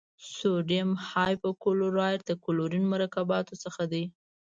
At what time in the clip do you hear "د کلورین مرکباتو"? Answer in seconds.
2.25-3.53